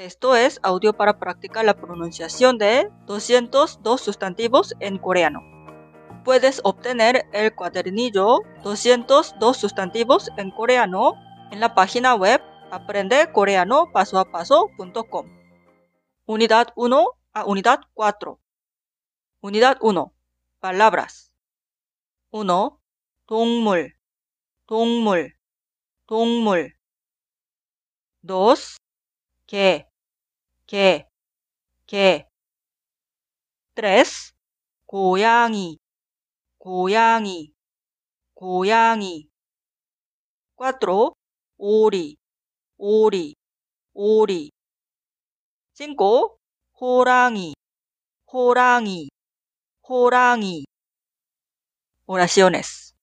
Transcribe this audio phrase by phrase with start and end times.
[0.00, 5.41] Esto es audio para practicar la pronunciación de 202 sustantivos en coreano.
[6.23, 11.15] Puedes obtener el cuadernillo 202 sustantivos en coreano
[11.51, 12.41] en la página web
[12.71, 15.25] aprendecoreanopasoapaso.com.
[16.25, 18.39] Unidad 1 a Unidad 4.
[19.41, 20.13] Unidad 1.
[20.61, 21.33] Palabras.
[22.29, 22.79] 1.
[23.25, 23.97] 동물,
[24.65, 25.37] 동물,
[26.05, 26.77] 동물.
[28.21, 28.77] 2.
[29.51, 29.85] 개,
[30.71, 31.05] 개,
[31.85, 32.25] 개.
[33.75, 34.33] 3.
[34.85, 35.77] 고양이,
[36.59, 37.51] 고양이,
[38.33, 39.27] 고양이.
[40.55, 41.11] 4.
[41.57, 42.15] 오리,
[42.77, 43.35] 오리,
[43.93, 44.51] 오리.
[45.77, 46.37] 5.
[46.79, 47.53] 호랑이,
[48.31, 49.09] 호랑이,
[49.89, 50.63] 호랑이.
[52.07, 52.93] Oraciones.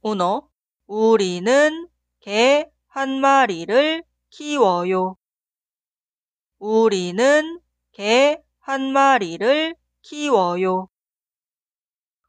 [0.00, 0.48] 1.
[0.86, 1.88] 우리는
[2.20, 5.16] 개 한 마리를 키워요.
[6.64, 7.60] 우리는
[7.92, 10.88] 개 한 마리를 키워요.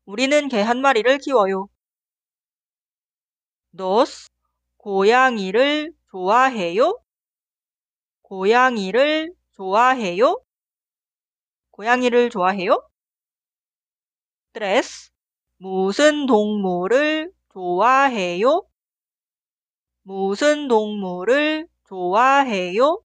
[0.05, 1.67] 우리는 개 한 마리를 키워요.
[3.71, 4.29] 2.
[4.77, 6.99] 고양이를 좋아해요?
[8.23, 10.41] 고양이를 좋아해요?
[11.69, 12.81] 고양이를 좋아해요?
[14.53, 15.11] 3.
[15.57, 18.67] 무슨 동물을 좋아해요?
[20.03, 23.04] 무슨 동물을 좋아해요?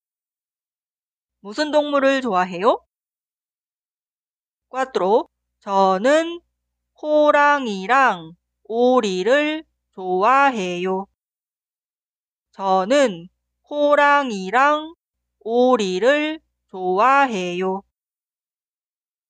[1.41, 2.85] 무슨 동물을 좋아해요?
[4.71, 5.29] 4.
[5.61, 6.41] 저는
[7.01, 8.33] 호랑이랑
[8.65, 11.07] 오리를 좋아해요.
[12.53, 13.29] 저는
[13.69, 14.95] 호랑이랑
[15.41, 17.83] 오리를 좋아해요.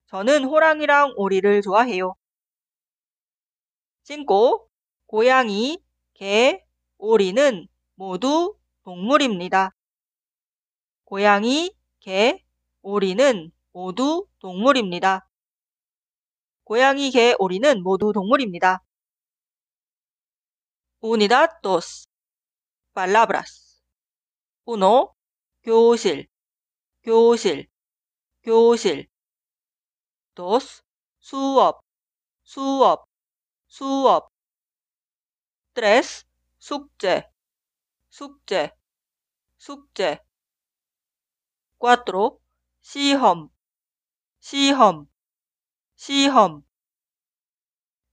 [0.06, 2.14] 저는 호랑이랑 오리를 좋아해요.
[4.27, 4.69] 5.
[5.06, 5.78] 고양이,
[6.14, 6.64] 개,
[6.98, 9.70] 오리는 모두 동물입니다.
[11.05, 11.70] 고양이,
[12.01, 12.43] 개,
[12.83, 15.29] 오리는 모두 동물입니다.
[16.65, 18.83] 고양이, 개, 오리는 모두 동물입니다.
[21.03, 22.06] Unidad 2.
[22.94, 23.83] Palabras.
[24.66, 24.81] 1.
[25.62, 26.27] 교실,
[27.03, 27.69] 교실,
[28.43, 29.09] 교실.
[30.34, 30.82] 2.
[31.21, 31.82] 수업,
[32.43, 33.06] 수업,
[33.67, 34.31] 수업.
[35.75, 36.25] 3.
[36.59, 37.25] 숙제,
[38.09, 38.71] 숙제,
[39.59, 40.30] 숙제.
[41.83, 42.39] 4.
[42.83, 43.49] 시험,
[44.39, 45.07] 시험,
[45.97, 46.63] 시험.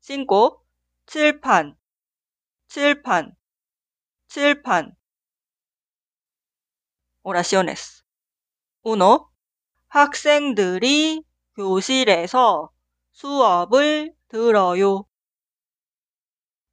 [0.01, 0.63] 5.
[1.05, 1.75] 칠판,
[2.69, 3.35] 칠판,
[4.29, 4.95] 칠판.
[7.23, 8.05] Oraciones.
[8.85, 8.99] 1.
[9.89, 11.25] 학생들이
[11.57, 12.71] 교실에서
[13.11, 15.05] 수업을 들어요.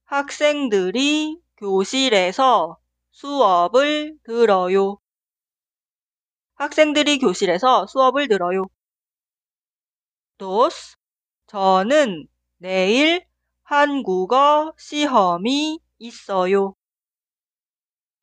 [0.04, 2.78] 학생들이 교실에서
[3.10, 5.00] 수업을 들어요.
[6.56, 8.64] 학생들이 교실에서 수업을 들어요.
[10.38, 10.96] 2.
[11.46, 12.26] 저는
[12.58, 13.24] 내일
[13.62, 16.74] 한국어 시험이 있어요.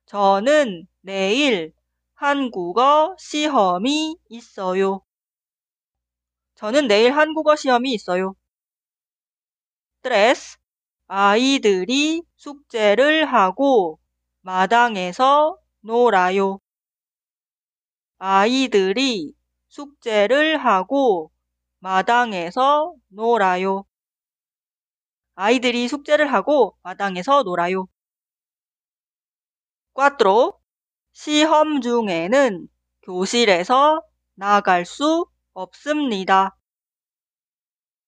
[0.05, 1.73] 저는 내일
[2.15, 5.01] 한국어 시험이 있어요.
[6.55, 8.35] 저는 내일 한국어 시험이 있어요.
[10.03, 10.59] 3.
[11.07, 13.99] 아이들이 숙제를 하고
[14.41, 16.59] 마당에서 놀아요.
[18.23, 19.33] 아이들이
[19.69, 21.31] 숙제를 하고
[21.79, 23.83] 마당에서 놀아요.
[25.33, 27.87] 아이들이 숙제를 하고 마당에서 놀아요.
[29.95, 30.51] 4.
[31.13, 32.67] 시험 중에는
[33.01, 34.03] 교실에서
[34.35, 36.55] 나갈 수 없습니다.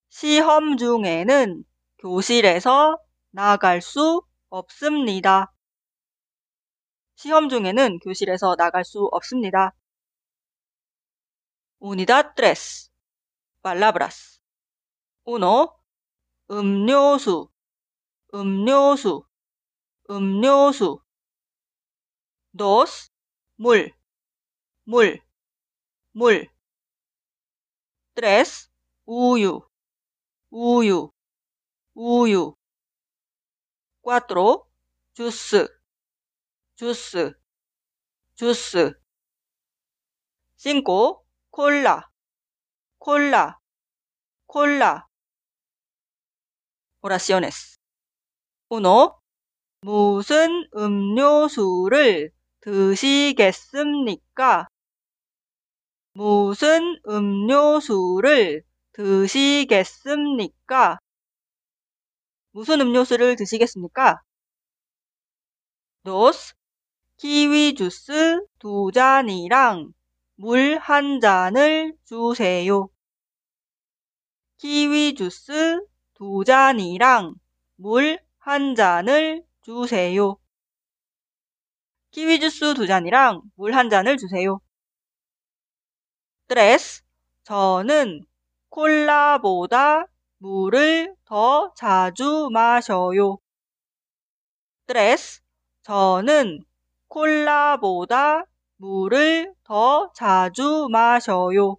[0.09, 1.63] 시험 중에는
[1.97, 2.99] 교실에서
[3.31, 5.51] 나갈 수 없습니다.
[7.15, 9.73] 시험 중에는 교실에서 나갈 수 없습니다.
[11.83, 12.89] Unidad 3.
[13.61, 14.39] Palabras.
[15.25, 15.67] 1.
[16.49, 17.51] 음료수,
[18.33, 19.25] 음료수,
[20.09, 21.03] 음료수.
[22.53, 23.09] 2.
[23.57, 23.93] 물,
[24.85, 25.21] 물,
[26.13, 26.49] 물.
[28.15, 28.69] 3.
[29.05, 29.61] 우유,
[30.51, 31.11] 우유,
[31.95, 32.55] 우유.
[34.03, 34.65] 4.
[35.11, 35.67] 주스,
[36.75, 37.33] 주스,
[38.35, 38.93] 주스.
[40.55, 41.22] 5.
[41.53, 42.09] 콜라,
[42.97, 43.59] 콜라,
[44.47, 45.05] 콜라.
[47.03, 47.77] Oraciones.
[48.69, 48.81] 1.
[49.81, 54.67] 무슨 음료수를 드시겠습니까?
[56.13, 58.63] 무슨 음료수를
[58.93, 60.97] 드시겠습니까?
[62.51, 64.23] 무슨 음료수를 드시겠습니까?
[66.03, 66.11] 2.
[67.17, 69.93] 키위 주스 두 잔이랑
[70.35, 72.87] 물 한 잔을 주세요.
[74.57, 75.79] 키위 주스
[76.15, 77.35] 두 잔이랑
[77.75, 80.37] 물 한 잔을 주세요.
[82.11, 84.59] 키위 주스 두 잔이랑 물 한 잔을 주세요.
[86.47, 87.01] 드레스
[87.43, 88.25] 저는
[88.69, 90.05] 콜라보다
[90.37, 93.39] 물을 더 자주 마셔요.
[94.85, 95.41] 드레스
[95.81, 96.63] 저는
[97.09, 98.45] 콜라보다
[98.77, 101.77] 물을 더 자주 마셔요.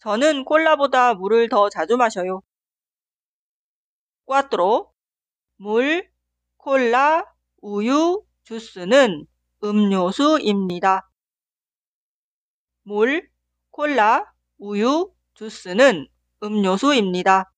[0.00, 2.42] 저는 콜라보다 물을 더 자주 마셔요.
[4.26, 4.92] 꽈트로
[5.56, 6.10] 물,
[6.56, 7.24] 콜라,
[7.60, 9.26] 우유, 주스는
[9.62, 11.08] 음료수입니다.
[12.82, 13.30] 물,
[13.70, 16.08] 콜라, 우유, 주스는
[16.42, 17.52] 음료수입니다.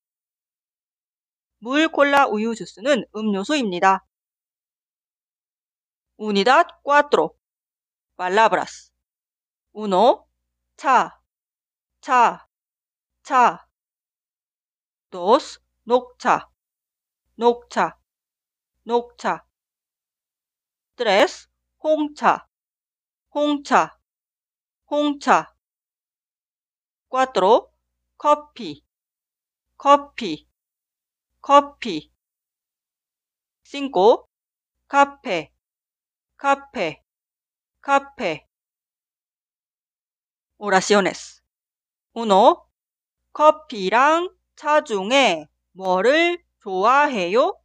[1.59, 4.05] 물, 콜라, 우유, 주스는 음료수입니다.
[6.19, 7.44] Unidad 4.
[8.17, 8.93] Palabras.
[9.73, 9.91] 1.
[10.77, 11.21] 차,
[12.01, 12.47] 차,
[13.25, 13.67] 차.
[15.11, 15.61] 2.
[15.85, 16.49] 녹차,
[17.35, 17.99] 녹차,
[18.85, 19.45] 녹차.
[20.97, 21.49] 3.
[21.83, 22.47] 홍차,
[23.35, 23.99] 홍차,
[24.89, 25.53] 홍차.
[27.11, 27.69] 4.
[28.17, 28.85] 커피,
[29.77, 30.49] 커피,
[31.41, 32.13] 커피.
[33.65, 34.29] 5.
[34.87, 35.53] 카페,
[36.37, 37.04] 카페,
[37.85, 38.47] 카페.
[40.57, 41.43] Oraciones.
[42.15, 42.25] 1.
[43.35, 47.61] 커피랑 차 중에 뭐를 좋아해요?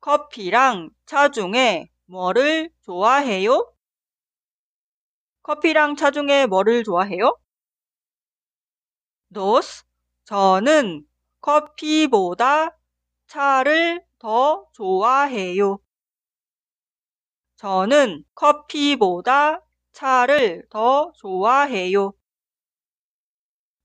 [0.00, 3.74] 커피랑 차 중에 뭐를 좋아해요?
[5.42, 7.36] 커피랑 차 중에 뭐를 좋아해요?
[9.32, 9.82] dos.
[10.26, 11.04] 저는
[11.40, 12.78] 커피보다
[13.26, 15.83] 차를 더 좋아해요.
[17.64, 19.58] 저는 커피보다
[19.92, 22.12] 차를 더 좋아해요.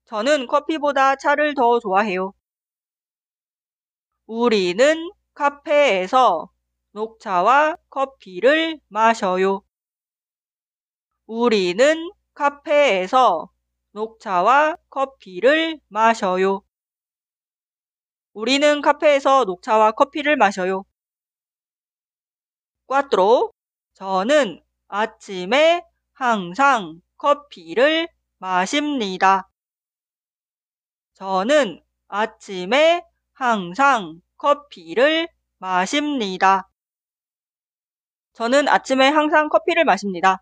[0.03, 2.33] 저는 커피보다 차를 더 좋아해요.
[4.25, 6.49] 우리는 카페에서
[6.91, 9.61] 녹차와 커피를 마셔요.
[11.25, 13.49] 우리는 카페에서
[13.91, 16.63] 녹차와 커피를 마셔요.
[18.33, 20.83] 우리는 카페에서 녹차와 커피를 마셔요.
[22.87, 23.53] 꽈트로
[23.99, 28.07] 저는 아침에 항상 커피를
[28.37, 29.49] 마십니다.
[31.15, 33.03] 저는 아침에
[33.33, 36.69] 항상 커피를 마십니다.
[38.31, 40.41] 저는 아침에 항상 커피를 마십니다.